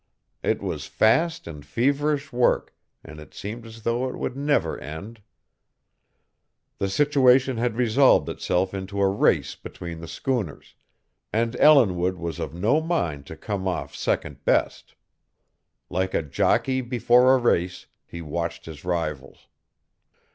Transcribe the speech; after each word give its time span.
It 0.41 0.63
was 0.63 0.87
fast 0.87 1.45
and 1.45 1.63
feverish 1.63 2.33
work, 2.33 2.73
and 3.03 3.19
it 3.19 3.35
seemed 3.35 3.67
as 3.67 3.83
though 3.83 4.09
it 4.09 4.15
would 4.17 4.35
never 4.35 4.79
end. 4.79 5.21
The 6.79 6.89
situation 6.89 7.57
had 7.57 7.77
resolved 7.77 8.27
itself 8.27 8.73
into 8.73 8.99
a 8.99 9.07
race 9.07 9.53
between 9.53 9.99
the 9.99 10.07
schooners, 10.07 10.73
and 11.31 11.55
Ellinwood 11.59 12.17
was 12.17 12.39
of 12.39 12.51
no 12.51 12.81
mind 12.81 13.27
to 13.27 13.37
come 13.37 13.67
off 13.67 13.93
second 13.93 14.43
best. 14.43 14.95
Like 15.87 16.15
a 16.15 16.23
jockey 16.23 16.81
before 16.81 17.35
a 17.35 17.37
race, 17.37 17.85
he 18.07 18.23
watched 18.23 18.65
his 18.65 18.83
rivals. 18.83 19.45